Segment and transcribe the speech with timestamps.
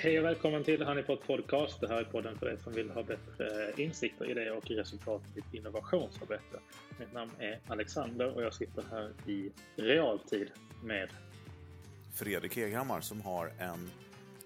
[0.00, 1.80] Hej och välkommen till Honeypot Podcast.
[1.80, 5.22] Det här är podden för dig som vill ha bättre eh, insikter, idéer och resultat
[5.30, 6.58] i ditt innovationsarbete.
[6.98, 10.50] Mitt namn är Alexander och jag sitter här i realtid
[10.84, 11.08] med
[12.14, 13.90] Fredrik Eghammar som har en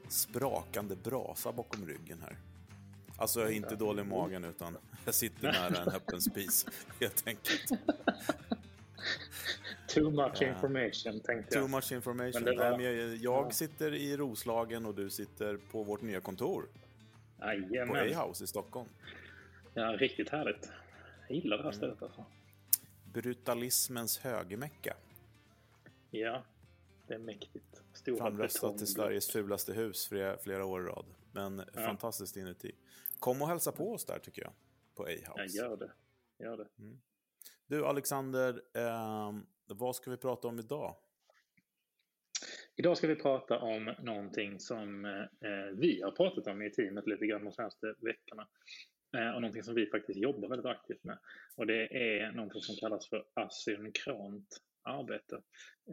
[0.09, 2.37] sprakande brasa bakom ryggen här.
[3.17, 6.67] Alltså jag är inte dålig i magen utan jag sitter nära en öppen spis
[7.01, 7.71] helt enkelt.
[9.95, 11.63] Too much information tänkte jag.
[11.65, 12.43] Too much information.
[12.45, 13.51] Men var- Nej, jag, Ja.
[13.51, 16.69] sitter i Roslagen och du sitter på vårt nya kontor
[17.39, 17.97] på Jajamän.
[18.19, 18.89] A-house i Stockholm.
[19.75, 20.71] Ja, riktigt härligt.
[21.29, 22.25] Jag gillar det här stället alltså.
[23.13, 24.97] Brutalismens högermecka.
[26.11, 26.43] Ja,
[27.07, 27.83] det är mäktigt.
[27.93, 28.87] Stora Framröstat till.
[28.87, 31.05] Sveriges fulaste hus flera, flera år i rad.
[31.33, 32.73] Men fantastiskt inuti.
[33.19, 34.53] Kom och hälsa på oss där tycker jag.
[34.95, 35.57] På Ja, A-house.
[35.59, 35.91] gör det.
[36.45, 36.67] Gör det.
[37.67, 40.97] Du Alexander, ehm, vad ska vi prata om idag?
[42.77, 47.27] Idag ska vi prata om någonting som eh, vi har pratat om i teamet lite
[47.27, 48.49] grann de senaste veckorna.
[49.17, 51.19] Eh, och någonting som vi faktiskt jobbar väldigt aktivt med.
[51.57, 54.49] Och det är någonting som kallas för asynkront
[54.83, 55.43] arbete.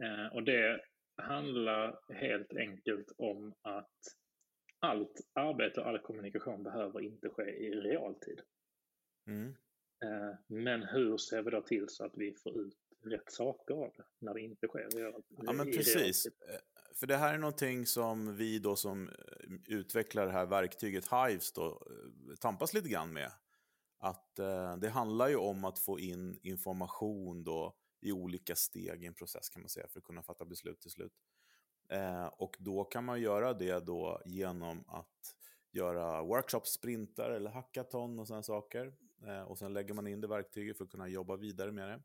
[0.02, 0.80] Eh, och det
[1.16, 3.98] handlar helt enkelt om att
[4.78, 8.40] allt arbete och all kommunikation behöver inte ske i realtid.
[9.26, 9.54] Mm.
[10.46, 14.04] Men hur ser vi då till så att vi får ut rätt saker av det
[14.18, 14.88] när det inte sker
[15.42, 15.96] Ja, men precis.
[16.26, 16.32] realtid?
[16.48, 16.60] Eh,
[16.94, 19.14] För det här är någonting som vi då som eh,
[19.66, 23.32] utvecklar det här verktyget Hives då eh, tampas lite grann med.
[23.98, 29.06] Att eh, det handlar ju om att få in information då i olika steg i
[29.06, 31.12] en process kan man säga för att kunna fatta beslut till slut.
[31.88, 35.36] Eh, och då kan man göra det då genom att
[35.72, 38.94] göra workshops, sprintar eller hackathon och sådana saker.
[39.26, 42.02] Eh, och sen lägger man in det verktyget för att kunna jobba vidare med det.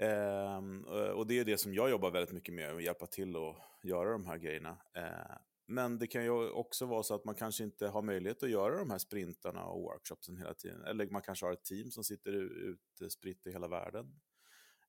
[0.00, 3.36] Ehm, eh, och det är det som jag jobbar väldigt mycket med, att hjälpa till
[3.36, 4.78] att göra de här grejerna.
[4.96, 8.50] Eh, men det kan ju också vara så att man kanske inte har möjlighet att
[8.50, 10.84] göra de här sprintarna och workshopsen hela tiden.
[10.84, 14.20] Eller man kanske har ett team som sitter u- ute spritt i hela världen.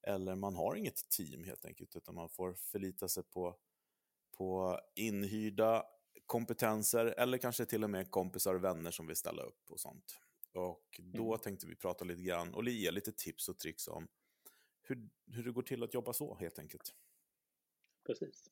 [0.08, 3.56] Eller man har inget team helt enkelt, utan man får förlita sig på,
[4.38, 5.84] på inhyrda
[6.26, 10.20] kompetenser eller kanske till och med kompisar och vänner som vill ställa upp och sånt.
[10.54, 11.40] Och då Mm.
[11.40, 14.08] tänkte vi prata lite grann och ge lite tips och tricks om
[14.84, 16.94] hur, hur det går till att jobba så helt enkelt.
[18.06, 18.50] Precis.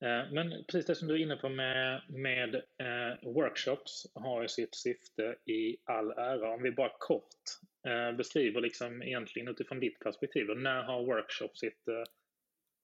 [0.00, 4.48] Eh, Men precis det som du är inne på med, med eh, workshops har ju
[4.48, 6.54] sitt syfte i all ära.
[6.54, 7.42] Om vi bara kort
[7.86, 10.46] eh, beskriver liksom egentligen utifrån ditt perspektiv.
[10.46, 12.04] då, När har workshop sitt, eh,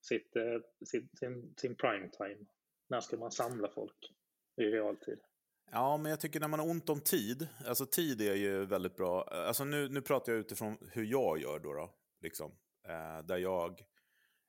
[0.00, 2.47] sitt, eh, sin, sin, sin prime time?
[2.89, 4.12] När ska man samla folk
[4.56, 5.19] i realtid?
[5.71, 8.97] Ja, men jag tycker när man har ont om tid, alltså tid är ju väldigt
[8.97, 9.23] bra.
[9.23, 12.53] Alltså nu, nu pratar jag utifrån hur jag gör då, då liksom.
[12.84, 13.83] Eh, där jag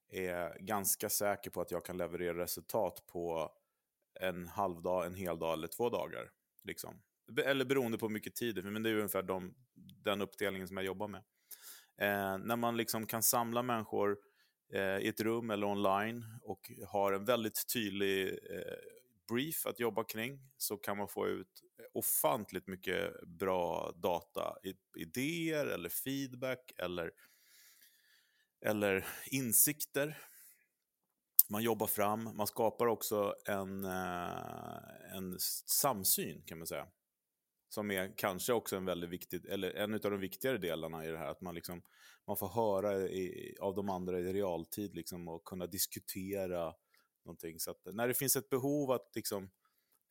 [0.09, 3.51] är ganska säker på att jag kan leverera resultat på
[4.19, 6.31] en halv dag, en hel dag eller två dagar.
[6.63, 7.01] Liksom.
[7.45, 9.55] Eller beroende på hur mycket tid det men det är ungefär de,
[10.03, 11.23] den uppdelningen som jag jobbar med.
[11.97, 14.17] Eh, när man liksom kan samla människor
[14.73, 18.73] eh, i ett rum eller online och har en väldigt tydlig eh,
[19.29, 21.63] brief att jobba kring så kan man få ut
[21.93, 24.57] ofantligt mycket bra data,
[24.95, 27.11] idéer eller feedback eller,
[28.61, 30.17] eller insikter.
[31.49, 36.87] Man jobbar fram, man skapar också en, eh, en samsyn kan man säga.
[37.69, 41.17] Som är kanske också en väldigt viktig, eller en av de viktigare delarna i det
[41.17, 41.81] här, att man, liksom,
[42.27, 46.73] man får höra i, av de andra i realtid liksom, och kunna diskutera
[47.25, 47.59] någonting.
[47.59, 49.49] Så att när det finns ett behov att liksom,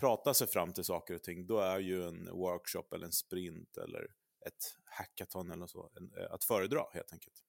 [0.01, 3.77] prata sig fram till saker och ting, då är ju en workshop eller en sprint
[3.77, 4.07] eller
[4.47, 7.45] ett hackathon eller så en, eh, att föredra helt enkelt.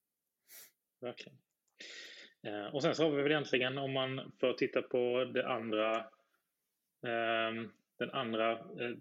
[0.99, 1.37] Verkligen.
[2.43, 5.97] Eh, och sen så har vi väl egentligen, om man får titta på det andra,
[7.03, 7.51] eh,
[7.97, 8.95] den andra eh,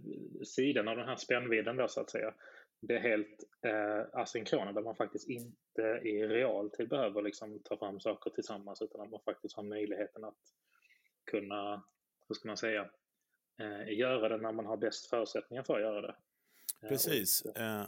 [0.44, 2.34] sidan av den här spännvidden då så att säga.
[2.80, 8.00] Det är helt eh, asynkrona där man faktiskt inte i realtid behöver liksom ta fram
[8.00, 10.38] saker tillsammans utan att man faktiskt har möjligheten att
[11.24, 11.82] kunna,
[12.28, 12.90] hur ska man säga,
[13.60, 16.14] eh, göra det när man har bäst förutsättningar för att göra det.
[16.82, 17.42] Eh, Precis.
[17.42, 17.84] Eh,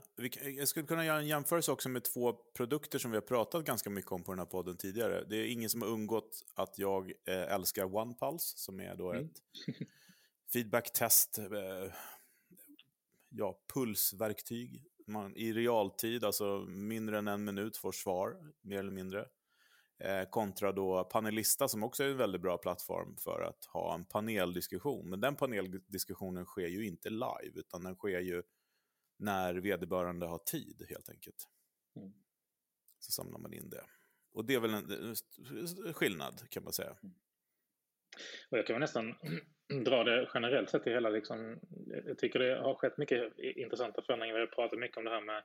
[0.58, 3.90] jag skulle kunna göra en jämförelse också med två produkter som vi har pratat ganska
[3.90, 5.24] mycket om på den här podden tidigare.
[5.24, 9.24] Det är ingen som har undgått att jag eh, älskar OnePulse, som är då Mm.
[9.26, 9.40] ett
[10.52, 11.92] feedback-test, eh,
[13.28, 14.84] ja, pulsverktyg.
[15.06, 19.26] Man, I realtid, alltså mindre än en minut, får svar, mer eller mindre.
[20.30, 25.10] Kontra då Panelista som också är en väldigt bra plattform för att ha en paneldiskussion.
[25.10, 28.42] Men den paneldiskussionen sker ju inte live, utan den sker ju
[29.20, 31.48] när vederbörande har tid helt enkelt.
[31.96, 32.12] Mm.
[32.98, 33.84] Så samlar man in det.
[34.32, 34.90] Och det är väl en
[35.86, 36.96] eh, skillnad kan man säga.
[38.50, 39.14] Och jag kan väl nästan
[39.84, 41.60] dra det generellt sett i hela liksom,
[42.06, 44.34] jag tycker det har skett mycket intressanta förändringar.
[44.34, 45.42] Vi har pratat mycket om det här med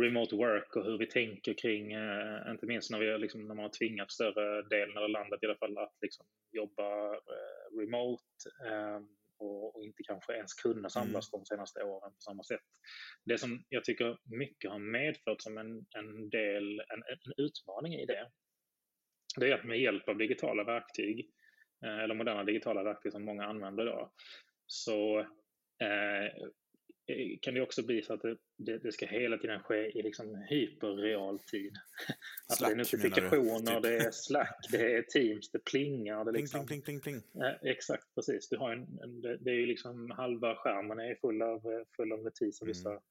[0.00, 3.64] remote work och hur vi tänker kring, eh, inte minst när, vi, liksom, när man
[3.64, 8.24] har tvingat större delen av landet i alla fall att liksom, jobba eh, remote
[8.66, 9.00] eh,
[9.38, 11.40] och, och, inte kanske ens kunna samlas mm.
[11.40, 12.60] de senaste åren på samma sätt.
[13.24, 18.06] Det som jag tycker mycket har medfört som en, en del, en, en utmaning i
[18.06, 18.30] det,
[19.36, 21.30] det är att med hjälp av digitala verktyg,
[21.84, 24.12] eh, eller moderna digitala verktyg som många använder då,
[24.66, 25.26] så
[25.82, 26.32] Eh,
[27.40, 30.34] kan det också bli så att det, det, det ska hela tiden ske i liksom
[30.48, 31.72] hyperreal tid.
[32.48, 36.24] Att det är notifikationer, det är Slack, det är Teams, det plingar.
[36.24, 37.44] Det liksom, pling, pling, pling, pling.
[37.44, 38.48] Eh, exakt, precis.
[38.48, 42.12] Du har en, en, det, det är ju liksom halva skärmen är full av, full
[42.12, 43.02] av notiser i vissa, mm.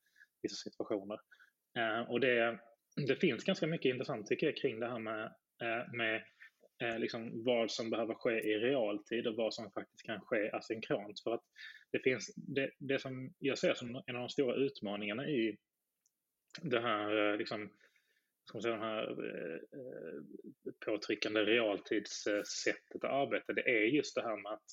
[0.41, 1.19] vissa situationer.
[1.77, 2.59] Eh, och det,
[3.07, 5.23] det finns ganska mycket intressant tycker jag kring det här med,
[5.61, 6.23] eh, med
[6.81, 11.19] eh, liksom vad som behöver ske i realtid och vad som faktiskt kan ske asynkront.
[11.19, 11.43] För att
[11.91, 15.57] det finns det, det som jag ser som en av de stora utmaningarna i
[16.61, 17.69] det här, eh, liksom,
[18.45, 24.37] ska man säga, det här eh, påtryckande realtidssättet att arbeta, det är just det här
[24.37, 24.71] med att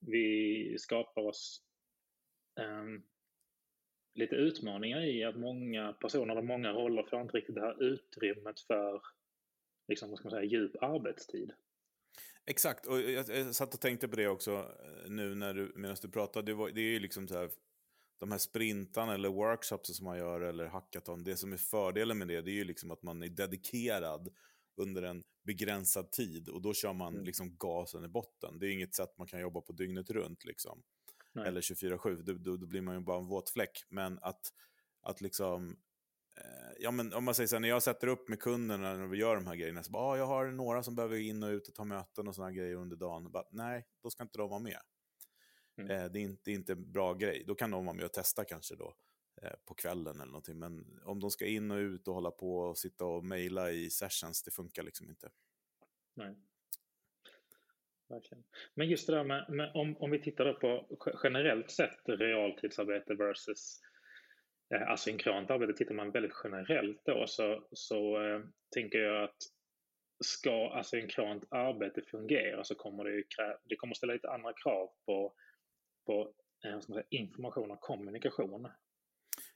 [0.00, 1.62] vi skapar oss
[2.60, 2.84] eh,
[4.14, 8.60] lite utmaningar i att många personer och många roller får inte riktigt det här utrymmet
[8.60, 9.02] för
[9.88, 11.52] liksom, vad ska man säga, djup arbetstid.
[12.46, 15.96] Exakt, och jag, jag satt och tänkte på det också eh, nu när du, medan
[16.02, 16.52] du pratade.
[16.52, 17.50] Det, var, det är ju liksom så här,
[18.18, 21.24] de här sprintarna eller workshops som man gör eller hackathon.
[21.24, 24.28] Det som är fördelen med det, det är ju liksom att man är dedikerad
[24.76, 27.24] under en begränsad tid och då kör man mm.
[27.24, 28.58] liksom gasen i botten.
[28.58, 30.82] Det är inget sätt man kan jobba på dygnet runt liksom.
[31.32, 31.48] Nej.
[31.48, 33.84] Eller 24-7, då, då, då, blir man ju bara en våt fläck.
[33.88, 34.52] Men att,
[35.02, 35.76] att liksom
[36.78, 39.18] ja, men om man säger så här, när jag sätter upp med kunderna när vi
[39.18, 41.68] gör de här grejerna, så bara, ah, jag har några som behöver in och ut
[41.68, 43.30] och ta möten och sådana grejer under dagen.
[43.30, 44.78] Bara, Nej, då ska inte de vara med.
[45.78, 45.90] Mm.
[45.90, 47.44] Eh, det, är inte, det är inte en bra grej.
[47.46, 48.94] Då kan de vara med och testa kanske då
[49.42, 50.58] eh, på kvällen eller någonting.
[50.58, 53.90] Men om de ska in och ut och hålla på och sitta och mejla i
[53.90, 55.30] sessions, det funkar liksom inte.
[56.14, 56.36] Nej.
[58.08, 58.44] Verkligen.
[58.74, 63.80] Men just det där med, med om, om vi tittar på generellt sett realtidsarbete versus
[63.82, 63.87] eh,
[64.70, 68.40] asynkront arbete, tittar man väldigt generellt då så, så eh,
[68.74, 69.36] tänker jag att
[70.24, 74.90] ska asynkront arbete fungera så kommer det, ju krä- det kommer ställa lite andra krav
[75.06, 75.34] på,
[76.06, 76.32] på
[76.64, 78.68] eh, säga, information och kommunikation.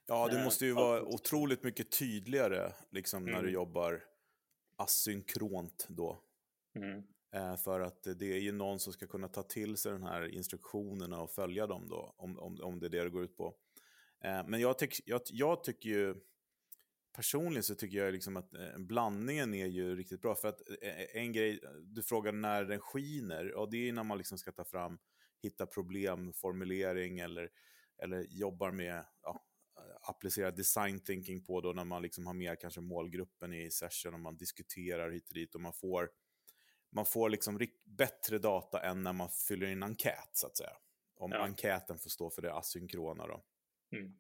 [0.07, 3.33] Ja, det måste ju eh, vara otroligt mycket tydligare liksom, mm.
[3.33, 3.55] när du mm.
[3.55, 4.05] jobbar
[4.77, 6.23] asynkront då.
[6.75, 7.03] Mm.
[7.35, 10.35] Eh, för att det är ju någon som ska kunna ta till sig de här
[10.35, 13.55] instruktionerna och följa dem då, om, om, om det är det det går ut på.
[14.25, 16.15] Eh, men jag, tyck, jag, jag, tycker ju,
[17.13, 20.35] personligen så tycker jag liksom att eh, blandningen är ju riktigt bra.
[20.35, 24.19] För att eh, en grej, du frågar när den skiner, och det är när man
[24.19, 24.99] liksom ska ta fram,
[25.43, 27.51] hitta problemformulering eller,
[28.03, 29.45] eller jobbar med, ja,
[30.03, 34.21] applicera design thinking på då när man liksom har med kanske målgruppen i session och
[34.21, 36.11] man diskuterar hit och dit och man får,
[36.91, 40.77] man får liksom bättre data än när man fyller in enkät så att säga.
[41.17, 41.39] Om ja.
[41.39, 43.45] enkäten får stå för det asynkrona då.
[43.93, 44.13] Mm.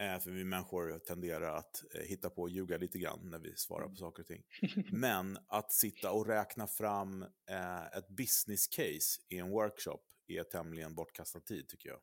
[0.00, 3.56] Eh, för vi människor tenderar att eh, hitta på och ljuga lite grann när vi
[3.56, 4.42] svarar på saker och ting.
[4.92, 10.94] Men att sitta och räkna fram eh, ett business case i en workshop är tämligen
[10.94, 12.00] bortkastad tid tycker jag.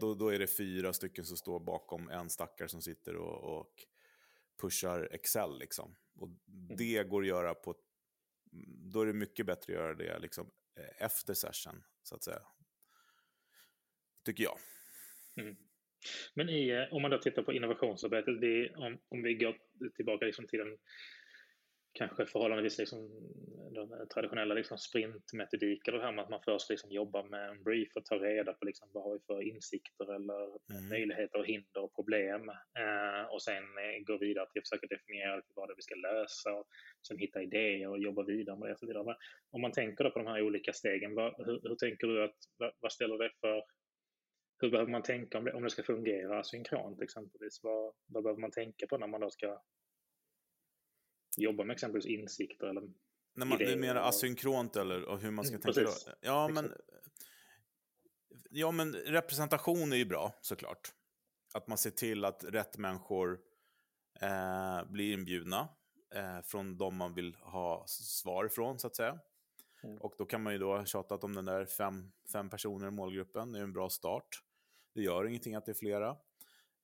[0.00, 3.86] Då, då, är det fyra stycken som står bakom en stackare som sitter och, och
[4.60, 5.58] pushar Excel.
[5.58, 5.96] Liksom.
[6.14, 6.76] Och mm.
[6.76, 7.74] det går att göra på...
[8.92, 10.50] Då är det mycket bättre att göra det liksom,
[10.98, 12.42] efter session, så att säga.
[14.24, 14.58] Tycker jag.
[15.36, 15.56] Mm.
[16.34, 19.56] Men i, eh, om man då tittar på innovationsarbetet, det, om, om vi går
[19.96, 20.78] tillbaka liksom till den
[21.92, 23.10] kanske förhållandevis liksom,
[23.74, 27.96] de traditionella liksom sprintmetodiker, det här med att man först liksom jobbar med en brief
[27.96, 30.88] och tar reda på liksom vad har vi för insikter eller mm.
[30.88, 32.48] möjligheter, hinder och problem
[32.82, 35.94] eh, och sen eh, gå vidare till att försöka definiera vad det är vi ska
[35.94, 36.66] lösa och
[37.08, 39.16] sen hitta idéer och jobba vidare med det och så vidare.
[39.50, 42.38] Om man tänker då på de här olika stegen, vad, hur, hur tänker du att,
[42.58, 43.62] vad, vad ställer det för
[44.60, 47.60] hur behöver man tänka om det, om det ska fungera synkront exempelvis?
[47.62, 49.62] Vad, vad behöver man tänka på när man då ska
[51.36, 52.82] jobba med exempelvis insikter eller
[53.34, 53.74] när man, idéer?
[53.74, 56.04] Du menar asynkront eller och hur man ska mm, tänka precis.
[56.04, 56.12] då?
[56.20, 56.72] Ja men,
[58.50, 60.94] ja, men representation är ju bra såklart.
[61.54, 63.40] Att man ser till att rätt människor
[64.20, 65.68] eh, blir inbjudna
[66.14, 69.18] eh, från de man vill ha svar ifrån, så att säga.
[69.82, 69.98] Mm.
[69.98, 72.90] Och då kan man ju då ha tjatat om den där fem, fem personer i
[72.90, 74.28] målgruppen, det är en bra start.
[74.94, 76.16] Det gör ingenting att det är flera.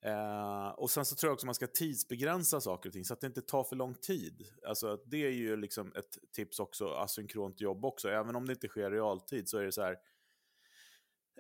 [0.01, 3.21] Eh, och sen så tror jag också man ska tidsbegränsa saker och ting så att
[3.21, 4.43] det inte tar för lång tid.
[4.67, 8.09] Alltså det är ju liksom ett tips också, asynkront jobb också.
[8.09, 9.99] Även om det inte sker i realtid så är det så här.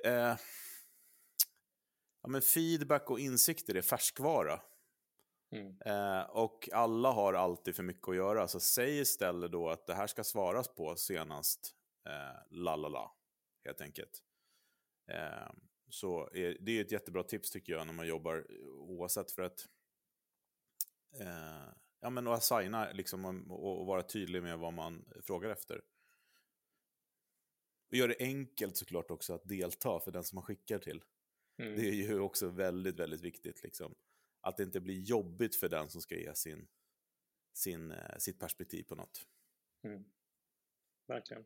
[0.05, 0.37] Eh,
[2.23, 4.61] ja, men feedback och insikter är färskvara.
[5.51, 5.77] Mm.
[5.81, 9.95] Eh, och alla har alltid för mycket att göra, så säg istället då att det
[9.95, 11.75] här ska svaras på senast
[12.09, 13.17] eh, la la la,
[13.65, 14.23] helt enkelt.
[15.11, 15.51] Eh,
[15.89, 19.69] så är, det är ett jättebra tips tycker jag när man jobbar oavsett för att
[21.21, 25.83] eh, ja, men att assigna liksom, och, och, vara tydlig med vad man frågar efter.
[27.89, 31.03] Och gör det enkelt såklart också att delta för den som man skickar till.
[31.59, 31.77] Mm.
[31.77, 33.63] Det är ju också väldigt, väldigt viktigt.
[33.63, 33.95] Liksom.
[34.41, 36.69] Att det inte blir jobbigt för den som ska ge sin,
[37.53, 39.27] sin, eh, sitt perspektiv på något.
[39.85, 40.05] Mm.
[41.07, 41.45] Verkligen.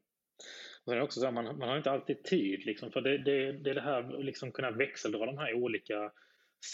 [0.84, 3.52] Och sen också så här, man, man har inte alltid tid, liksom, för det, det,
[3.52, 6.12] det är det här liksom kunna växeldra de här olika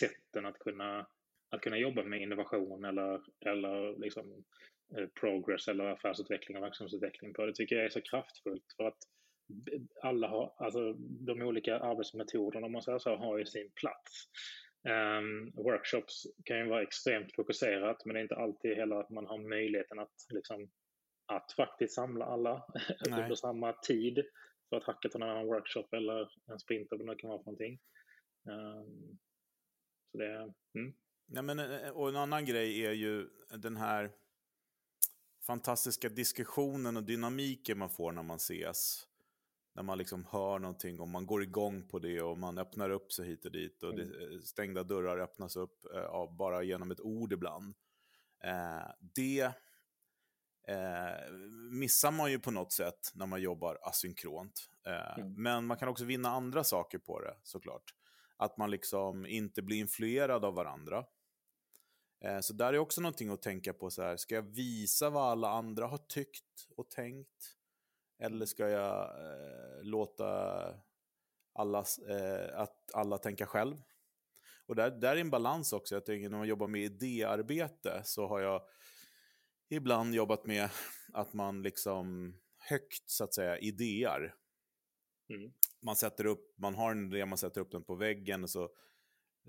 [0.00, 1.06] sätten att kunna,
[1.50, 4.44] att kunna jobba med innovation eller, eller liksom,
[4.98, 7.46] eh, progress eller affärsutveckling och verksamhetsutveckling på.
[7.46, 8.98] Det tycker jag är så kraftfullt för att
[10.02, 14.28] alla har, alltså de olika arbetsmetoderna om man säger så, har ju sin plats.
[14.88, 19.26] Um, workshops kan ju vara extremt fokuserat men det är inte alltid heller att man
[19.26, 20.70] har möjligheten att liksom
[21.26, 22.66] att faktiskt samla alla
[23.06, 24.24] under samma tid
[24.68, 27.80] för att hackathona en workshop eller en sprint eller vad det kan vara för någonting.
[28.44, 29.18] Um,
[30.12, 30.94] så det, mm.
[31.26, 34.12] ja, men, eh, och en annan grej är ju den här
[35.46, 39.08] fantastiska diskussionen och dynamiken man får när man ses.
[39.74, 43.12] När man liksom hör någonting och man går igång på det och man öppnar upp
[43.12, 43.82] sig hit och dit.
[43.82, 44.08] Och mm.
[44.08, 47.74] det, eh, stängda dörrar öppnas upp eh, av bara genom ett ord ibland.
[48.44, 49.52] Eh, det
[50.66, 51.32] eh,
[51.70, 54.70] missar man ju på något sätt när man jobbar asynkront.
[54.86, 55.42] Eh, mm.
[55.42, 57.94] Men man kan också vinna andra saker på det såklart.
[58.36, 61.04] Att man liksom inte blir influerad av varandra.
[62.24, 63.90] Eh, så där är också någonting att tänka på.
[63.90, 67.56] så här, Ska jag visa vad alla andra har tyckt och tänkt?
[68.18, 70.26] Eller ska jag eh, låta
[71.52, 73.82] alla, eh, att alla tänka själv?
[74.66, 75.94] Och där, där är en balans också.
[75.94, 78.62] Jag tänker när man jobbar med idéarbete så har jag
[79.68, 80.70] ibland jobbat med
[81.12, 84.34] att man liksom högt så att säga idéar.
[85.28, 85.52] Mm.
[85.80, 88.64] Man sätter upp, man har en idé, man sätter upp den på väggen och så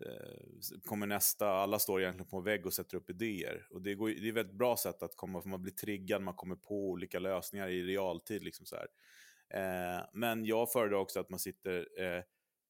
[0.06, 3.68] eh, kommer nästa, alla står egentligen på en vägg och sätter upp idéer.
[3.70, 6.22] Och det, går, det är ett väldigt bra sätt att komma, för man blir triggad,
[6.22, 8.44] man kommer på olika lösningar i realtid.
[8.44, 12.24] Liksom så eh, men jag föredrar också att man sitter eh,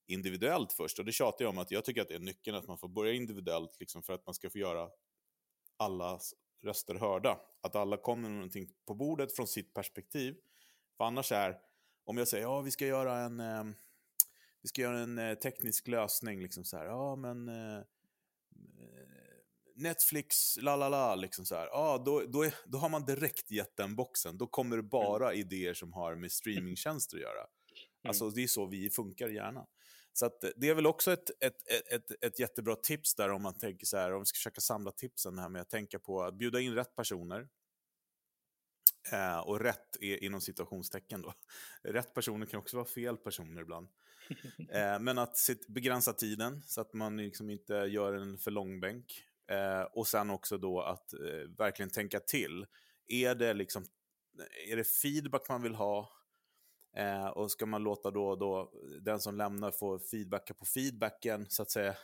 [0.07, 0.99] individuellt först.
[0.99, 2.89] Och det tjatar jag om att jag tycker att det är nyckeln att man får
[2.89, 4.89] börja individuellt liksom för att man ska få göra
[5.77, 6.33] allas
[6.63, 7.39] röster hörda.
[7.61, 10.35] Att alla kommer med någonting på bordet från sitt perspektiv.
[10.97, 11.57] För annars är,
[12.05, 13.63] om jag säger ja vi ska göra en, eh,
[14.61, 17.83] vi ska göra en eh, teknisk lösning, liksom så här, ja men eh,
[19.75, 23.51] Netflix, la la la, liksom så här, ja då, då, är, då har man direkt
[23.51, 24.37] gett den boxen.
[24.37, 25.39] Då kommer det bara mm.
[25.39, 27.39] idéer som har med streamingtjänster att göra.
[27.39, 27.49] Mm.
[28.07, 29.67] Alltså det är så vi funkar gärna.
[30.19, 33.85] Så det är väl också ett, ett, ett, ett jättebra tips där om man tänker
[33.85, 36.59] så här, om vi ska försöka samla tipsen här med att tänka på att bjuda
[36.59, 37.47] in rätt personer.
[39.11, 41.33] Eh, och rätt är inom situationstecken då.
[41.83, 43.87] Rätt personer kan också vara fel personer ibland.
[44.69, 48.79] Eh, men att sitt, begränsa tiden så att man liksom inte gör en för lång
[48.79, 49.23] bänk.
[49.51, 52.65] Eh, och sen också då att eh, verkligen tänka till.
[53.07, 53.85] Är det, liksom,
[54.67, 56.16] är det feedback man vill ha?
[56.97, 61.61] Eh, och ska man låta då, då den som lämnar få feedbacka på feedbacken, så
[61.61, 61.95] att säga.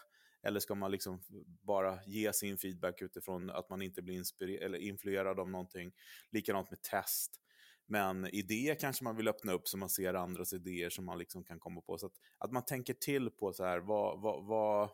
[0.46, 1.22] Eller ska man liksom
[1.62, 5.92] bara ge sin feedback utifrån att man inte blir eller influerad av någonting.
[6.32, 7.40] Likadant med test.
[7.86, 11.44] Men idéer kanske man vill öppna upp så man ser andras idéer som man liksom
[11.44, 11.98] kan komma på.
[11.98, 14.90] Så att, att man tänker till på så här, vad, vad, vad,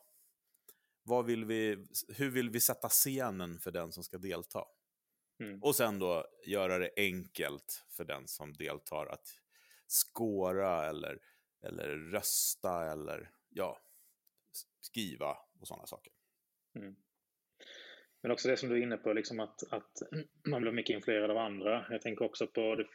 [1.04, 4.64] vad vill vi, hur vill vi sätta scenen för den som ska delta?
[5.40, 5.64] Mm.
[5.64, 9.28] Och sen då göra det enkelt för den som deltar att
[9.92, 11.20] skåra eller,
[11.64, 13.80] eller rösta eller ja,
[14.82, 16.14] skriva och sådana saker.
[16.76, 16.96] Mm.
[18.22, 19.92] Men också det som du är inne på, liksom att, att
[20.48, 21.86] man blir mycket influerad av andra.
[21.90, 22.86] Jag tänker också på det,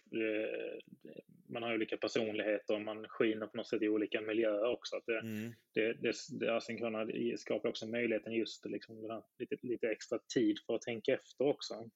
[1.48, 4.96] man har olika personligheter och man skiner på något sätt i olika miljöer också.
[4.96, 5.54] Att det, mm.
[5.74, 10.82] det, det, det asynkrona skapar också möjligheten just liksom lite, lite extra tid för att
[10.82, 11.90] tänka efter också.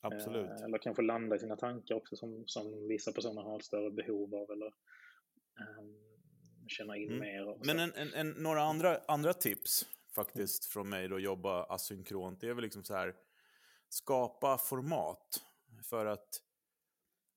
[0.00, 0.50] Absolut.
[0.50, 3.90] Eh, eller kanske landa i sina tankar också som, som vissa personer har ett större
[3.90, 5.96] behov av eller um,
[6.68, 7.18] känna in mm.
[7.18, 7.66] mer.
[7.66, 10.70] Men en, en, en, några andra, andra tips faktiskt mm.
[10.72, 13.14] från mig då, jobba asynkront, det är väl liksom så här,
[13.88, 15.42] skapa format
[15.90, 16.40] för att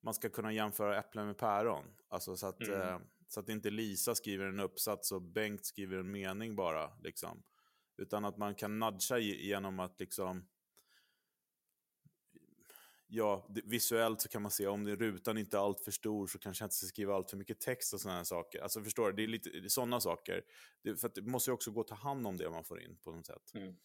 [0.02, 1.84] man ska kunna jämföra äpplen med päron.
[2.08, 2.80] Alltså så att, mm.
[2.80, 6.96] eh, så att inte Lisa skriver en uppsats och Bengt skriver en mening bara.
[7.02, 7.42] Liksom.
[7.96, 10.48] Utan att man kan nudga genom att liksom
[13.06, 16.62] ja, visuellt så kan man se om rutan inte är allt för stor så kanske
[16.62, 18.62] jag inte ska skriva allt för mycket text och sådana saker.
[18.62, 20.44] Alltså förstår du, det är lite sådana saker.
[20.82, 22.96] Det, för det måste ju också gå att ta hand om det man får in
[23.04, 23.54] på något sätt.
[23.54, 23.76] Mm.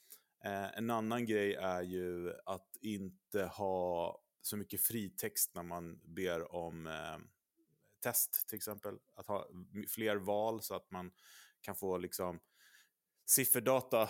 [0.43, 6.55] Eh, en annan grej är ju att inte ha så mycket fritext när man ber
[6.55, 7.17] om eh,
[8.03, 8.95] test till exempel.
[9.15, 9.47] Att ha
[9.87, 11.11] fler val så att man
[11.61, 12.39] kan få liksom
[13.29, 14.09] sifferdata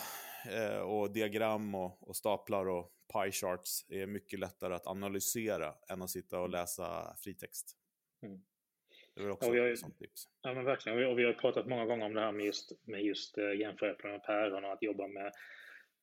[0.52, 6.02] eh, och diagram och, och, staplar och pie charts är mycket lättare att analysera än
[6.02, 6.52] att sitta och mm.
[6.52, 7.78] läsa fritext.
[8.24, 8.40] Mm.
[9.16, 10.28] Det är också ett sånt tips.
[10.42, 11.08] Ja, men verkligen.
[11.08, 14.16] Och vi har pratat många gånger om det här med just, med just uh, jämföräpplen
[14.16, 15.32] och päron och att jobba med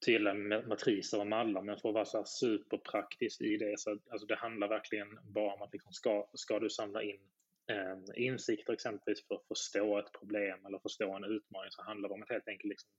[0.07, 0.35] tydliga
[0.69, 4.69] matriser och mallar, men för att vara så superpraktiskt i det, så alltså det handlar
[4.69, 7.21] verkligen bara om att liksom ska, ska du samla in
[7.71, 12.15] eh, insikter exempelvis för att förstå ett problem eller förstå en utmaning så handlar det
[12.15, 12.91] om att helt enkelt liksom,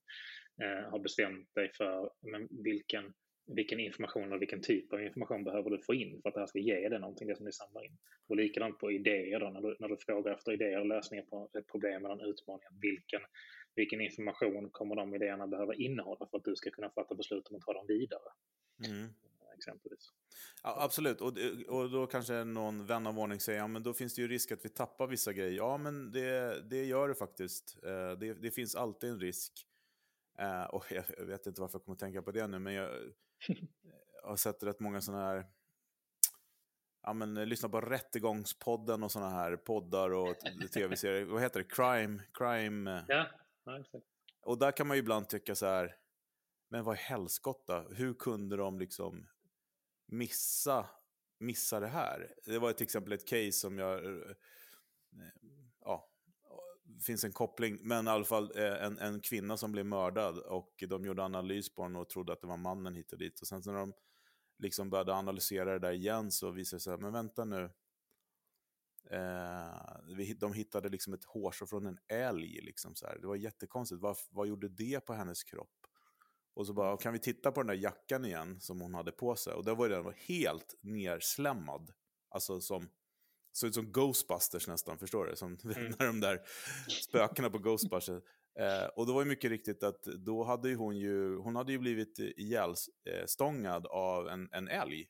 [0.64, 3.14] eh, ha bestämt dig för men vilken,
[3.56, 6.48] vilken information och vilken typ av information behöver du få in för att det här
[6.48, 7.98] ska ge dig någonting, det som du samlar in.
[8.30, 11.50] Och likadant på idéer då, när du, när du frågar efter idéer och lösningar på
[11.58, 13.22] ett problem eller en utmaning, vilken,
[13.76, 17.56] vilken information kommer de idéerna behöva innehålla för att du ska kunna fatta beslut om
[17.56, 18.30] att ta dem vidare.
[18.88, 19.10] Mm
[19.58, 20.12] exempelvis.
[20.64, 21.34] Ja, absolut, och,
[21.68, 24.52] och då kanske någon vän av ordning säger ja, men då finns det ju risk
[24.52, 25.52] att vi tappar vissa grejer.
[25.52, 27.78] Ja, men det, det gör det faktiskt.
[27.84, 29.68] Eh, det, det finns alltid en risk.
[30.40, 32.90] Eh, och jag vet inte varför jag kommer att tänka på det nu, men jag
[34.24, 35.46] har sett rätt många sådana här
[37.08, 40.36] ja, men, lyssna på Rättegångspodden och sådana här poddar och
[40.74, 41.26] tv-serier.
[41.26, 41.70] Vad heter det?
[41.70, 42.24] Crime?
[42.34, 43.06] crime.
[43.08, 43.28] Ja,
[43.66, 44.06] ja exakt.
[44.42, 45.96] Och där kan man ju ibland tycka så här,
[46.70, 49.28] men vad i helskotta, hur kunde de liksom
[50.08, 50.90] missa,
[51.40, 52.34] missa det här.
[52.46, 54.06] Det var till exempel ett case som jag...
[54.06, 54.36] Eh,
[55.80, 56.14] ja,
[57.02, 60.84] finns en koppling, men i alla fall eh, en, en kvinna som blev mördad och
[60.90, 63.42] de gjorde analys på henne och trodde att det var mannen hit och dit.
[63.42, 63.94] Och sen när de
[64.60, 67.70] liksom började analysera det där igen så visade det sig, men vänta nu.
[69.12, 72.62] Eh, de hittade liksom ett hårstrå från en älg.
[72.62, 73.20] Liksom så här.
[73.20, 74.02] Det var jättekonstigt.
[74.02, 75.87] Vad, vad gjorde det på hennes kropp?
[76.58, 79.36] Och så bara, kan vi titta på den där jackan igen som hon hade på
[79.36, 79.54] sig?
[79.54, 81.92] Och där var den helt nerslämmad.
[82.30, 82.90] Alltså som,
[83.52, 85.36] såg ut som Ghostbusters nästan, förstår du?
[85.36, 85.94] Som mm.
[86.00, 86.42] när de där
[87.08, 88.24] spökena på Ghostbusters.
[88.60, 91.80] Eh, och då var det mycket riktigt att då hade hon ju, hon hade ju
[91.80, 95.08] blivit ihjälstångad av en, en älg.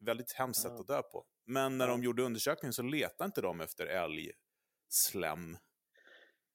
[0.00, 1.24] Väldigt hemskt sätt att dö på.
[1.46, 5.56] Men när de gjorde undersökningen så letade inte de efter älgslem.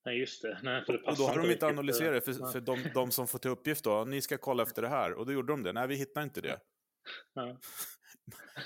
[0.05, 0.59] Nej, just det.
[0.63, 3.27] Nej, för det och då har de inte analyserat det, för, för de, de, som
[3.27, 5.13] får till uppgift då, ni ska kolla efter det här.
[5.13, 5.73] Och då gjorde de det.
[5.73, 6.59] Nej, vi hittar inte det.
[7.33, 7.57] Ja.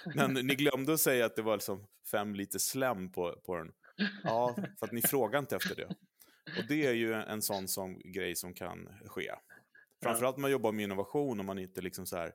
[0.15, 3.71] Men ni glömde att säga att det var liksom fem liter slem på, på den.
[4.23, 5.85] Ja, för att ni frågade inte efter det.
[6.57, 9.31] Och det är ju en sån som, grej som kan ske.
[10.03, 12.33] Framförallt när man jobbar med innovation och man inte liksom så här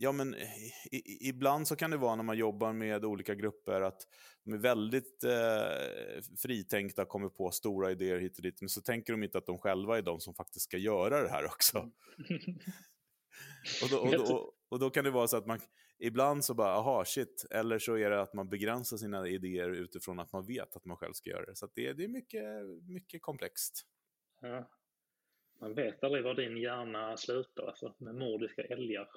[0.00, 4.06] Ja, men i, ibland så kan det vara när man jobbar med olika grupper att
[4.44, 9.12] de är väldigt eh, fritänkta, kommer på stora idéer hit och dit, men så tänker
[9.12, 11.78] de inte att de själva är de som faktiskt ska göra det här också.
[11.78, 11.92] Mm.
[13.82, 15.60] och, då, och, då, och, då, kan det vara så att man
[15.98, 20.18] ibland så bara, aha, shit, eller så är det att man begränsar sina idéer utifrån
[20.18, 21.56] att man vet att man själv ska göra det.
[21.56, 22.44] Så det, det är mycket,
[22.88, 23.86] mycket komplext.
[24.40, 24.70] Ja.
[25.60, 29.08] Man vet aldrig var din hjärna slutar, alltså, med mordiska älgar.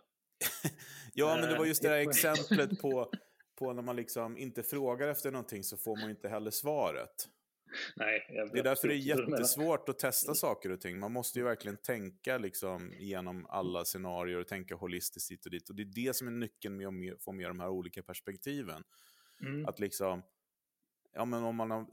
[1.14, 3.12] ja, men det var just det där eh, exemplet på,
[3.60, 7.28] på när man liksom inte frågar efter någonting så får man inte heller svaret.
[7.96, 11.00] Nej, det är därför det är jättesvårt att testa saker och ting.
[11.00, 15.70] Man måste ju verkligen tänka liksom igenom alla scenarier och tänka holistiskt hit och dit.
[15.70, 18.84] Och det är det som är nyckeln med att få med de här olika perspektiven.
[19.42, 19.66] Mm.
[19.66, 20.24] Att liksom,
[21.14, 21.88] ja men om man, har,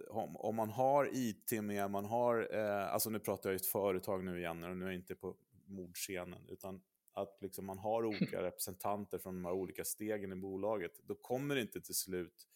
[0.46, 4.24] om man har IT med, man har, eh, alltså nu pratar jag ju ett företag
[4.24, 6.80] nu igen, och nu är jag inte på mordscenen, utan
[7.18, 11.54] att liksom man har olika representanter från de här olika stegen i bolaget, då kommer
[11.54, 12.48] det inte till slut,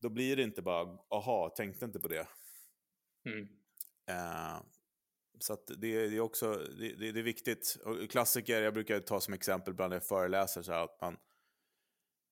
[0.00, 2.28] då blir det inte bara, aha, tänkte inte på det.
[3.24, 3.48] Mm.
[4.10, 4.62] Uh,
[5.38, 7.76] så det, det, är också det, det, är viktigt.
[7.84, 11.16] Och klassiker, jag brukar ta som exempel bland jag föreläser, så att man,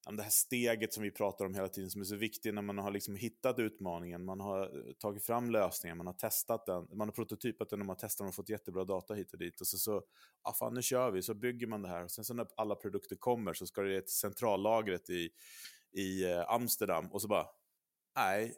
[0.08, 2.78] det här steget som vi pratar om hela tiden som är så viktigt när man
[2.78, 7.08] har liksom hittat utmaningen, man har eh, tagit fram lösningen, man har testat den, man
[7.08, 9.60] har prototypat den och man har testat den och fått jättebra data hit och dit.
[9.60, 10.02] Och så, så
[10.42, 12.04] ah, fan nu kör vi, så bygger man det här.
[12.04, 15.30] Och sen så när alla produkter kommer så ska det till centrallagret i,
[15.92, 17.46] i eh, Amsterdam och så bara,
[18.16, 18.54] nej,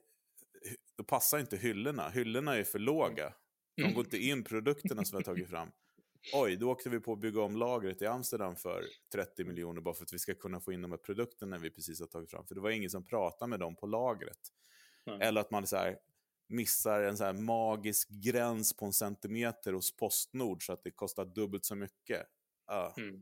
[0.97, 2.11] då passar inte hyllorna.
[2.11, 3.35] Hyllorna är för låga.
[3.77, 5.69] De går inte in produkterna som vi har tagit fram
[6.33, 9.95] oj, då åkte vi på att bygga om lagret i Amsterdam för 30 miljoner bara
[9.95, 12.47] för att vi ska kunna få in de här produkterna vi precis har tagit fram.
[12.47, 14.39] För det var ingen som pratade med dem på lagret.
[15.07, 15.21] Mm.
[15.21, 15.97] Eller att man så här,
[16.49, 21.25] missar en så här magisk gräns på en centimeter hos Postnord så att det kostar
[21.25, 22.27] dubbelt så mycket.
[22.73, 23.05] Uh.
[23.05, 23.15] Mm.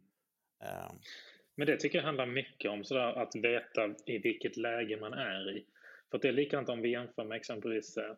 [0.63, 0.93] Uh.
[1.55, 5.57] Men det tycker jag handlar mycket om sådär, att veta i vilket läge man är
[5.57, 5.67] i.
[6.11, 8.15] För det är likadant om vi jämför med exempelvis eh,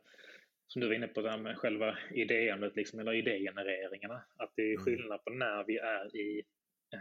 [0.72, 4.22] som du var inne på, med själva idéandet, liksom, eller idégenereringarna.
[4.36, 4.84] Att det är mm.
[4.84, 6.42] skillnad på när vi är i,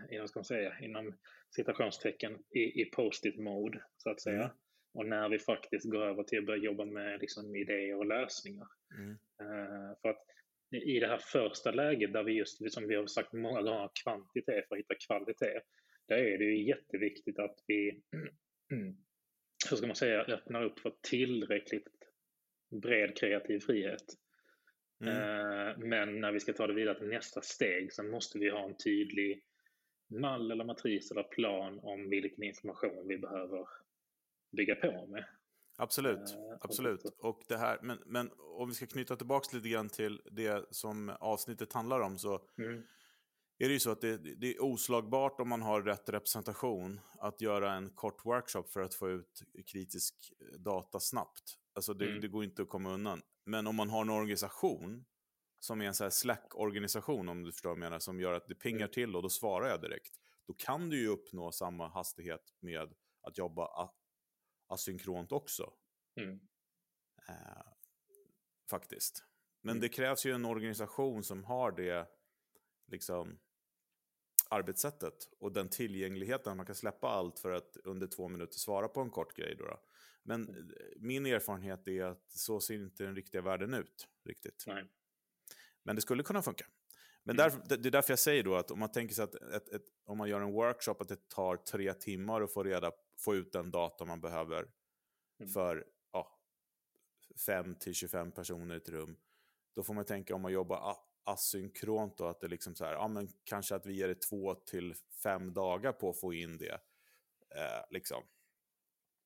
[0.09, 1.17] i vad ska man säga, inom
[1.55, 4.43] citationstecken, i, i post-it mode, så att säga.
[4.43, 4.55] Mm.
[4.93, 8.67] Och när vi faktiskt går över till att börja jobba med liksom, idéer och lösningar.
[8.97, 9.11] Mm.
[9.11, 10.25] Uh, för att
[10.71, 14.67] i det här första läget där vi just, som vi har sagt många gånger, kvantitet
[14.67, 15.61] för att hitta kvalitet.
[16.07, 18.01] Där är det ju jätteviktigt att vi,
[19.69, 21.87] hur ska man säga, öppnar upp för tillräckligt
[22.71, 24.05] bred kreativ frihet.
[25.01, 25.17] Mm.
[25.17, 28.65] Uh, men när vi ska ta det vidare till nästa steg så måste vi ha
[28.65, 29.43] en tydlig
[30.09, 33.67] mall eller matris eller plan om vilken information vi behöver
[34.57, 35.25] bygga på med.
[35.77, 37.05] Absolut, uh, absolut.
[37.19, 41.09] Och det här, men, men om vi ska knyta tillbaka lite grann till det som
[41.19, 42.83] avsnittet handlar om så mm.
[43.57, 47.41] är det ju så att det, det, är oslagbart om man har rätt representation att
[47.41, 51.60] göra en kort workshop för att få ut kritisk data snabbt.
[51.73, 52.21] Alltså det, mm.
[52.21, 53.21] det går inte att komma undan.
[53.45, 55.05] Men om man har en organisation
[55.59, 58.55] som är en så Slack-organisation, om du förstår vad jag menar, som gör att det
[58.55, 58.91] pingar mm.
[58.91, 60.19] till och då svarar jag direkt.
[60.47, 63.91] Då kan du ju uppnå samma hastighet med att jobba
[64.67, 65.73] asynkront också.
[66.15, 66.39] Mm.
[67.29, 67.73] Eh,
[68.69, 69.23] faktiskt.
[69.61, 69.81] Men mm.
[69.81, 72.07] det krävs ju en organisation som har det
[72.87, 73.39] liksom,
[74.49, 76.57] arbetssättet och den tillgängligheten.
[76.57, 79.55] Man kan släppa allt för att under två minuter svara på en kort grej.
[79.55, 79.79] Då, då.
[80.23, 80.71] Men mm.
[80.95, 84.07] min erfarenhet är att så ser inte den riktiga världen ut.
[84.25, 84.63] riktigt.
[84.67, 84.85] Nej.
[85.83, 86.65] Men det skulle kunna funka.
[87.23, 87.59] Men mm.
[87.67, 89.85] där, det är därför jag säger då att om man tänker sig att ett, ett,
[90.05, 93.51] om man gör en workshop att det tar tre timmar att få, reda, få ut
[93.53, 94.67] den data man behöver
[95.39, 95.51] mm.
[95.51, 96.39] för ja,
[97.47, 99.17] 5-25 personer i ett rum.
[99.75, 103.07] Då får man tänka om man jobbar asynkront då, att det liksom så här, ja
[103.07, 106.81] men kanske att vi ger det två till fem dagar på att få in det.
[107.55, 108.23] Eh, liksom.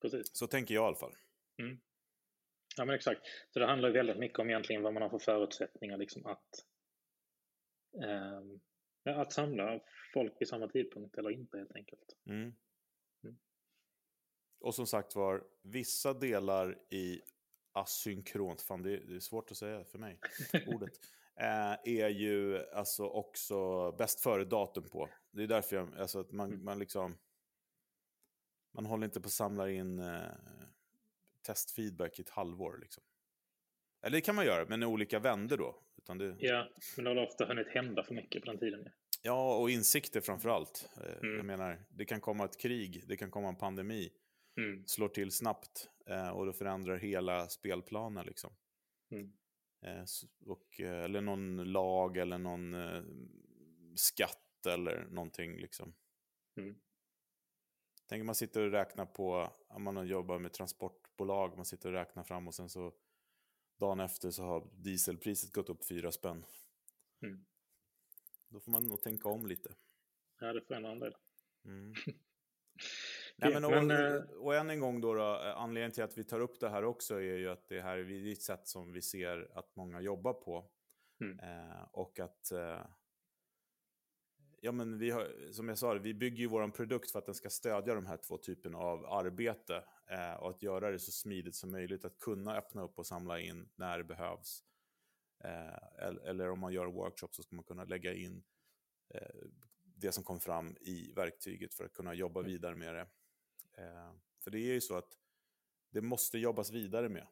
[0.01, 0.35] Precis.
[0.37, 1.15] Så tänker jag i alla fall.
[1.57, 1.79] Mm.
[2.77, 3.21] Ja men exakt.
[3.49, 6.65] Så det handlar väldigt mycket om egentligen vad man har för förutsättningar liksom att,
[8.03, 9.79] eh, att samla
[10.13, 12.17] folk vid samma tidpunkt eller inte helt enkelt.
[12.25, 12.55] Mm.
[13.23, 13.37] Mm.
[14.59, 17.21] Och som sagt var, vissa delar i
[17.71, 20.19] asynkront, fan det är, det är svårt att säga för mig,
[20.67, 20.93] ordet,
[21.35, 25.09] eh, är ju alltså också bäst före datum på.
[25.31, 26.65] Det är därför jag, alltså att man, mm.
[26.65, 27.17] man liksom,
[28.75, 30.21] man håller inte på att samla in eh,
[31.41, 32.77] testfeedback i ett halvår.
[32.81, 33.03] Liksom.
[34.01, 35.75] Eller det kan man göra, men i olika vänder då.
[35.97, 36.35] Utan det...
[36.39, 38.81] Ja, men det har ofta hunnit hända för mycket på den tiden.
[38.83, 40.89] Ja, ja och insikter framför allt.
[40.97, 41.37] Eh, mm.
[41.37, 44.09] Jag menar, det kan komma ett krig, det kan komma en pandemi.
[44.57, 44.87] Mm.
[44.87, 48.25] Slår till snabbt eh, och då förändrar hela spelplanen.
[48.25, 48.53] Liksom.
[49.11, 49.33] Mm.
[49.85, 50.05] Eh,
[50.45, 53.03] och, eh, eller någon lag eller någon eh,
[53.95, 55.57] skatt eller någonting.
[55.57, 55.93] Liksom.
[56.57, 56.75] Mm.
[58.05, 62.23] Tänk man sitter och räknar på, om man jobbar med transportbolag, man sitter och räknar
[62.23, 62.93] fram och sen så
[63.77, 66.45] dagen efter så har dieselpriset gått upp fyra spänn.
[67.21, 67.45] Mm.
[68.47, 69.75] Då får man nog tänka om lite.
[70.39, 71.15] Ja, det förändrar en del.
[71.65, 71.93] Mm.
[73.35, 75.23] Nej, men, och, men, eh, och än en gång då, då,
[75.55, 78.31] anledningen till att vi tar upp det här också är ju att det här är
[78.31, 80.69] ett sätt som vi ser att många jobbar på.
[81.21, 81.39] Mm.
[81.39, 82.85] Eh, och att eh,
[84.65, 87.35] ja, men vi har, som jag sa, vi bygger ju vår produkt för att den
[87.35, 91.55] ska stödja de här två typerna av arbete eh, och att göra det så smidigt
[91.55, 94.63] som möjligt, att kunna öppna upp och samla in när det behövs.
[95.43, 98.43] Eh, eller, eller, om man gör workshop så ska man kunna lägga in
[99.13, 99.35] eh,
[99.83, 102.51] det som kom fram i verktyget för att kunna jobba mm.
[102.51, 103.07] vidare med det.
[103.77, 104.11] Eh,
[104.43, 105.17] för det är ju så att
[105.89, 107.27] det måste jobbas vidare med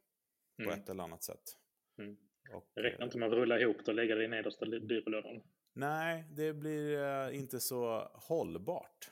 [0.57, 0.79] på mm.
[0.79, 1.57] ett eller annat sätt.
[1.97, 2.17] Mm.
[2.53, 5.41] Och, det räcker inte med att rulla ihop det och lägga det i nedersta byrålådan.
[5.73, 9.11] Nej, det blir uh, inte så hållbart.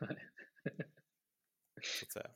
[1.82, 2.30] så att säga.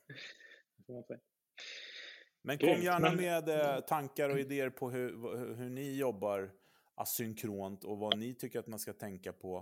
[2.41, 6.51] Men kom gärna med uh, tankar och idéer på hur, hur, ni jobbar
[6.95, 9.57] asynkront och vad ni tycker att man ska tänka på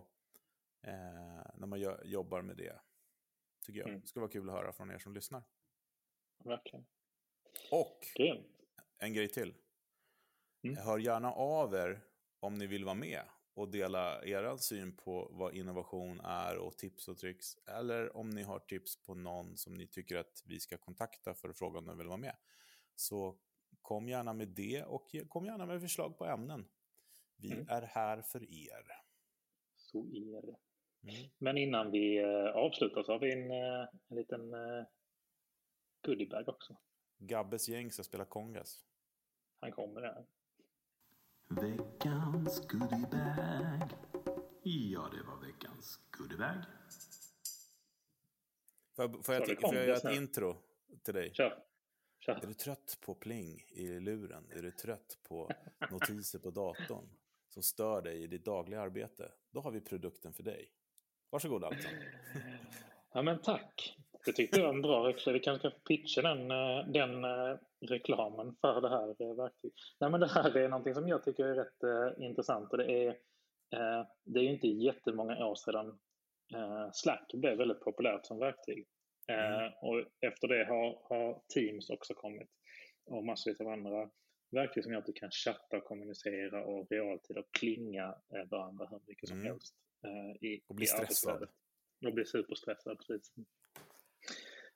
[0.88, 0.92] uh,
[1.56, 2.80] när man gör, jobbar med det.
[3.66, 3.90] Tycker jag.
[3.90, 4.02] Mm.
[4.02, 5.44] Det skulle vara kul att höra från er som lyssnar.
[6.44, 6.86] Verkligen.
[7.72, 8.00] Och
[8.98, 9.54] en grej till.
[10.64, 10.78] Mm.
[10.78, 12.02] Hör gärna av er
[12.40, 13.24] om ni vill vara med
[13.56, 17.58] och dela er syn på vad innovation är och tips och tricks.
[17.68, 21.50] Eller om ni har tips på någon som ni tycker att vi ska kontakta för
[21.50, 22.36] att fråga om de vill vara med.
[22.96, 23.38] Så
[23.82, 26.68] kom gärna med det och kom gärna med förslag på ämnen.
[27.38, 27.66] Vi mm.
[27.70, 28.86] är här för er.
[29.76, 30.58] Så är det.
[31.04, 31.32] Mm.
[31.38, 34.86] Men innan vi eh, avslutar så har vi en, eh, en liten uh,
[36.02, 36.78] goodiebag också.
[37.18, 38.86] Gabbes gäng ska spela kongas.
[39.60, 40.26] han kommer där.
[41.48, 43.90] Veckans goodiebag.
[44.64, 46.56] Ja, det var veckans goodiebag.
[48.96, 50.58] Får, får, jag, får jag göra ett intro
[51.04, 51.34] till dig?
[51.34, 51.64] Kör.
[52.20, 52.34] Kör.
[52.44, 54.52] Är du trött på pling i luren?
[54.52, 55.52] Är du trött på
[55.92, 57.10] notiser på datorn
[57.50, 59.32] som stör dig i ditt dagliga arbete?
[59.52, 60.72] Då har vi produkten för dig.
[61.30, 62.22] Varsågod Alexander.
[63.14, 63.98] Ja men tack.
[64.26, 65.34] Det tyckte jag var en bra reklam.
[65.34, 69.74] Vi kanske ska pitcha den, eh, den eh, reklamen för det här eh, verktyget.
[70.00, 73.18] Nej men det här är någonting som jag tycker är rätt intressant och det är
[74.24, 76.00] det är inte jättemånga år sedan
[76.94, 78.88] Slack blev väldigt populärt som verktyg.
[79.28, 79.72] Mm.
[79.82, 82.50] Och efter det har, har Teams också kommit
[83.06, 84.10] och massor av andra
[84.52, 88.16] verktyg som gör att du kan chatta och kommunicera och realtid och klinga
[88.50, 89.52] varandra hur mycket som mm.
[89.52, 89.76] helst.
[90.42, 91.48] I, och bli stressad.
[92.06, 93.34] Och bli superstressad, precis.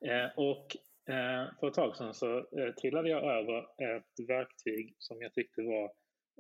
[0.05, 0.75] Eh, och
[1.13, 3.59] eh, för ett tag sedan så eh, trillade jag över
[3.97, 5.83] ett verktyg som jag tyckte var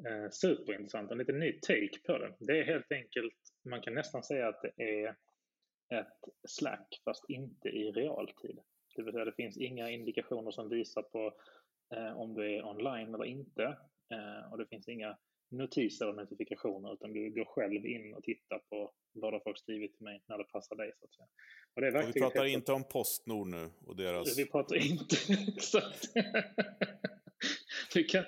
[0.07, 2.35] eh, superintressant, en lite ny take på det.
[2.39, 3.35] Det är helt enkelt,
[3.69, 5.15] man kan nästan säga att det är
[5.93, 8.59] ett Slack fast inte i realtid.
[8.95, 11.33] Det vill säga det finns inga indikationer som visar på
[11.95, 13.63] eh, om du är online eller inte
[14.13, 15.17] eh, och det finns inga
[15.51, 19.93] notiser och notifikationer utan du går själv in och tittar på vad har folk skrivit
[19.93, 20.91] till mig när det passar dig.
[20.99, 21.27] Så att säga.
[21.75, 24.37] Och det är och vi pratar inte om Postnord nu och deras...
[24.37, 25.15] Vi pratar inte
[25.55, 26.13] exakt.
[27.93, 28.25] Du, kan,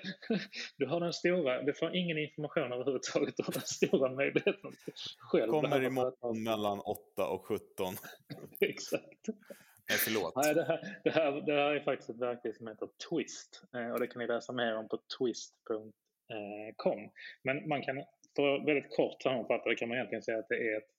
[0.76, 3.36] du har den stora, du får ingen information överhuvudtaget.
[3.36, 4.72] Du har den stora möjligheten
[5.18, 5.50] själv.
[5.50, 7.94] Kommer imorgon mellan 8 och 17.
[8.60, 9.28] exakt.
[9.88, 10.36] Nej, förlåt.
[10.36, 13.62] Nej, det, här, det, här, det här är faktiskt ett verktyg som heter Twist.
[13.74, 16.01] Eh, och det kan ni läsa mer om på twist.com Eh,
[16.76, 17.10] kom.
[17.42, 17.96] Men man kan,
[18.36, 20.90] för väldigt kort sammanfatta det kan man egentligen säga att det är ett,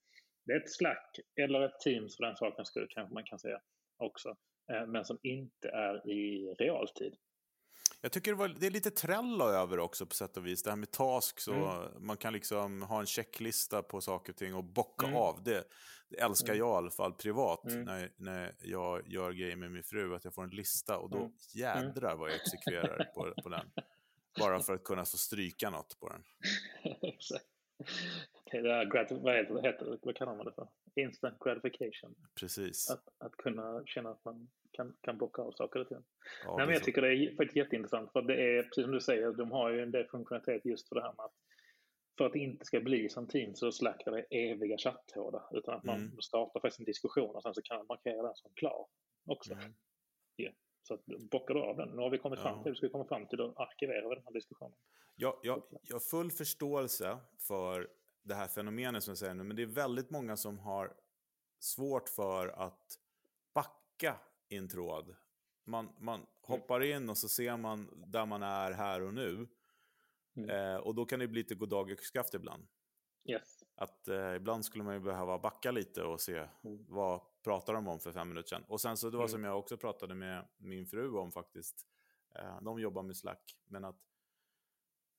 [0.46, 3.62] det är ett Slack eller ett Teams för den sakens skull kanske man kan säga
[3.98, 4.36] också.
[4.72, 7.15] Eh, men som inte är i realtid.
[8.02, 10.63] Jag tycker det, var, det är lite Trello över också på sätt och vis.
[10.63, 12.06] Det här med tasks och mm.
[12.06, 15.17] man kan liksom ha en checklista på saker och ting och bocka mm.
[15.17, 15.43] av.
[15.43, 15.63] Det,
[16.10, 16.60] det älskar mm.
[16.60, 17.84] jag i alla fall privat mm.
[17.84, 20.15] när, när jag gör grejer med min fru.
[20.15, 21.32] Att jag får en lista och då mm.
[21.54, 23.72] jädrar vad jag exekverar på, på den.
[24.39, 26.24] Bara för att kunna få stryka något på den.
[27.02, 27.46] Exakt.
[28.52, 30.67] Det är grat vad, heter, vad, heter, vad kallar man det för?
[30.96, 32.15] Instant gratification.
[32.39, 32.89] Precis.
[32.89, 36.04] Att, att kunna känna att man kan, kan bocka av saker och ting.
[36.46, 36.86] Ja, Nej, men jag så.
[36.86, 39.82] tycker det är faktiskt jätteintressant för det är precis som du säger, de har ju
[39.82, 41.36] en del funktionalitet just för det här med att
[42.17, 45.74] för att det inte ska bli som Teams och Slack där det eviga chattrådar utan
[45.74, 46.22] att man mm.
[46.22, 48.88] startar faktiskt en diskussion och sen så kan man markera den som klar
[49.26, 49.54] också.
[49.54, 49.74] Mm.
[50.38, 50.56] Yeah.
[50.84, 51.89] Så att, bockar du av den.
[51.89, 52.72] Nu har vi kommit fram till, ja.
[52.72, 54.78] vi ska komma fram till, då arkiverar vi den här diskussionen.
[55.15, 57.89] Jag, jag, jag har full förståelse för
[58.24, 60.93] det här fenomenet som jag säger nu, men det är väldigt många som har
[61.60, 63.00] svårt för att
[63.54, 64.19] backa
[64.50, 65.15] i en tråd.
[65.63, 66.28] Man, man mm.
[66.41, 69.48] hoppar in och så ser man där man är här och nu.
[70.36, 70.50] Mm.
[70.50, 72.67] Eh, och då kan det bli lite goddag yxskaft ibland.
[73.26, 73.63] Yes.
[73.76, 76.86] Att eh, ibland skulle man ju behöva backa lite och se mm.
[76.88, 78.64] vad pratar de om för fem minuter sedan.
[78.68, 79.32] Och sen så det var mm.
[79.32, 81.86] som jag också pratade med min fru om faktiskt.
[82.36, 83.58] Eh, de jobbar med Slack.
[83.66, 84.00] Men att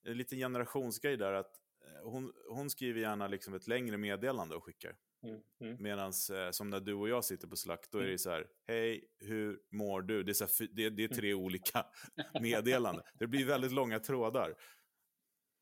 [0.04, 4.64] en liten generationsgrej där att eh, hon, hon skriver gärna liksom ett längre meddelande och
[4.64, 4.96] skickar.
[5.22, 5.40] Mm.
[5.60, 5.82] Mm.
[5.82, 8.18] Medan eh, som när du och jag sitter på Slack, då är det mm.
[8.18, 10.22] så här, hej, hur mår du?
[10.22, 11.44] Det är, så här, det, det är tre mm.
[11.44, 11.86] olika
[12.40, 13.04] meddelanden.
[13.14, 14.54] Det blir väldigt långa trådar.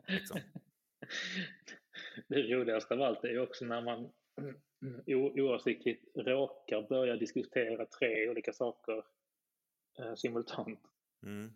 [0.09, 0.41] Liksom.
[2.29, 4.13] det roligaste av allt är ju också när man
[5.37, 9.05] oavsiktligt råkar börja diskutera tre olika saker
[9.99, 10.81] eh, simultant.
[11.23, 11.53] Mm.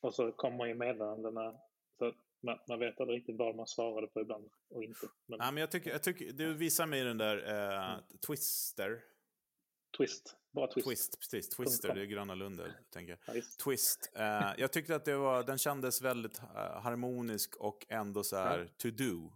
[0.00, 1.60] Och så kommer ju meddelandena.
[1.98, 5.06] Så man, man vet aldrig riktigt vad man svarade på ibland och inte.
[5.26, 5.38] Men...
[5.38, 8.04] Nej, men jag tycker, jag tycker, du visar mig den där eh, mm.
[8.26, 9.02] Twister.
[9.96, 10.36] Twist.
[10.50, 10.86] Bara twist.
[10.86, 11.48] Twist, precis.
[11.48, 13.36] Twister, det är Gröna Lund, tänker jag.
[13.36, 14.12] Ja, twist.
[14.14, 18.58] Eh, jag tyckte att det var, den kändes väldigt uh, harmonisk och ändå så här
[18.58, 18.66] ja.
[18.76, 19.32] to do.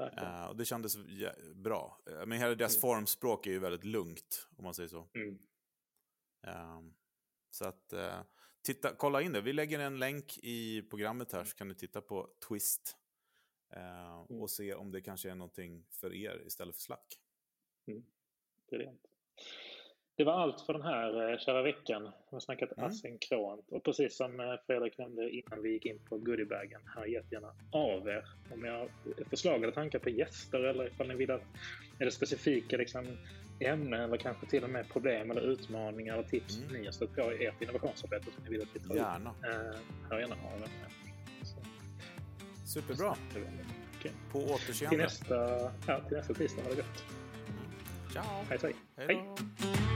[0.00, 0.96] Uh, och det kändes
[1.54, 2.00] bra.
[2.10, 2.80] Uh, men hela deras mm.
[2.80, 5.08] formspråk är ju väldigt lugnt, om man säger så.
[5.14, 5.38] Mm.
[6.46, 6.92] Uh,
[7.50, 8.22] så att, uh,
[8.62, 9.40] titta, kolla in det.
[9.40, 12.96] Vi lägger en länk i programmet här så kan du titta på Twist.
[13.72, 14.42] Mm.
[14.42, 17.20] Och se om det kanske är någonting för er istället för Slack.
[17.86, 18.04] Mm.
[18.70, 19.09] Brilliant.
[20.20, 22.02] Det var allt för den här eh, kära veckan.
[22.02, 22.88] Vi har snackat mm.
[22.88, 23.68] asynkront.
[23.70, 28.08] Och precis som eh, Fredrik nämnde innan vi gick in på goodiebagen, hör jättegärna av
[28.08, 28.88] er om ni har
[29.30, 31.42] förslag eller tankar på gäster eller ifall ni vill att
[31.98, 33.06] är det specifika liksom,
[33.60, 36.72] ämnen eller kanske till och med problem eller utmaningar eller tips mm.
[36.72, 39.30] ni har stött på i ert innovationsarbete som ni vill att vi tar Gärna.
[39.30, 39.78] Eh,
[40.10, 40.68] hör gärna av er.
[42.66, 43.16] Superbra.
[43.98, 44.12] Okay.
[44.32, 44.88] På återseende.
[44.88, 45.34] Till nästa,
[45.86, 46.62] ja, till nästa tisdag.
[46.62, 47.04] Ha det gott.
[48.12, 48.24] Ciao.
[48.48, 48.74] Hej, hej.
[48.96, 49.89] hej.